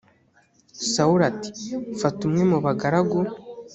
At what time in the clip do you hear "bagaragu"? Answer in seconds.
2.65-3.19